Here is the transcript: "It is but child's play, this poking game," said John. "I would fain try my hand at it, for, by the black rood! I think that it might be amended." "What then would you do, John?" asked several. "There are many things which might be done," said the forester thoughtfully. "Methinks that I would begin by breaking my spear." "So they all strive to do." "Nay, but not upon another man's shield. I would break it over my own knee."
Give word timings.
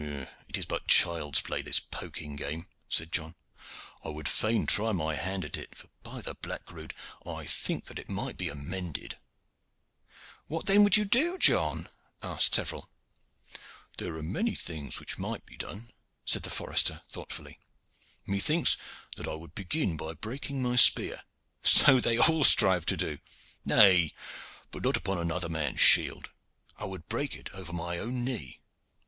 "It 0.49 0.57
is 0.57 0.65
but 0.65 0.87
child's 0.87 1.41
play, 1.41 1.61
this 1.61 1.79
poking 1.79 2.35
game," 2.35 2.65
said 2.89 3.11
John. 3.11 3.35
"I 4.03 4.09
would 4.09 4.27
fain 4.27 4.65
try 4.65 4.93
my 4.93 5.13
hand 5.13 5.45
at 5.45 5.59
it, 5.59 5.77
for, 5.77 5.89
by 6.01 6.23
the 6.23 6.33
black 6.33 6.71
rood! 6.71 6.95
I 7.23 7.45
think 7.45 7.85
that 7.85 7.99
it 7.99 8.09
might 8.09 8.35
be 8.35 8.49
amended." 8.49 9.19
"What 10.47 10.65
then 10.65 10.83
would 10.83 10.97
you 10.97 11.05
do, 11.05 11.37
John?" 11.37 11.87
asked 12.23 12.55
several. 12.55 12.89
"There 13.99 14.15
are 14.17 14.23
many 14.23 14.55
things 14.55 14.99
which 14.99 15.19
might 15.19 15.45
be 15.45 15.55
done," 15.55 15.91
said 16.25 16.41
the 16.41 16.49
forester 16.49 17.03
thoughtfully. 17.07 17.59
"Methinks 18.25 18.77
that 19.17 19.27
I 19.27 19.35
would 19.35 19.53
begin 19.53 19.97
by 19.97 20.15
breaking 20.15 20.63
my 20.63 20.77
spear." 20.77 21.21
"So 21.61 21.99
they 21.99 22.17
all 22.17 22.43
strive 22.43 22.87
to 22.87 22.97
do." 22.97 23.19
"Nay, 23.65 24.15
but 24.71 24.83
not 24.83 24.97
upon 24.97 25.19
another 25.19 25.47
man's 25.47 25.81
shield. 25.81 26.31
I 26.77 26.85
would 26.85 27.07
break 27.07 27.35
it 27.35 27.51
over 27.53 27.71
my 27.71 27.99
own 27.99 28.25
knee." 28.25 28.61